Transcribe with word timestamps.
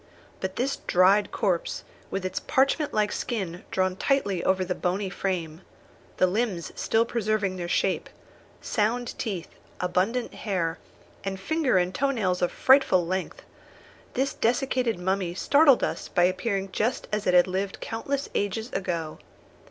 But 0.39 0.55
this 0.55 0.77
dried 0.87 1.31
corpse, 1.31 1.83
with 2.09 2.25
its 2.25 2.39
parchment 2.39 2.91
like 2.91 3.11
skin 3.11 3.63
drawn 3.69 3.95
tightly 3.95 4.43
over 4.43 4.65
the 4.65 4.73
bony 4.73 5.11
frame, 5.11 5.61
the 6.17 6.25
limbs 6.25 6.71
still 6.75 7.05
preserving 7.05 7.55
their 7.55 7.67
shape, 7.67 8.09
sound 8.63 9.13
teeth, 9.19 9.49
abundant 9.79 10.33
hair, 10.33 10.79
and 11.23 11.39
finger 11.39 11.77
and 11.77 11.93
toe 11.93 12.09
nails 12.09 12.41
of 12.41 12.51
frightful 12.51 13.05
length, 13.05 13.43
this 14.15 14.33
desiccated 14.33 14.97
mummy 14.97 15.35
startled 15.35 15.83
us 15.83 16.07
by 16.07 16.23
appearing 16.23 16.71
just 16.71 17.07
as 17.11 17.27
it 17.27 17.35
had 17.35 17.45
lived 17.45 17.79
countless 17.79 18.27
ages 18.33 18.71
ago. 18.73 19.19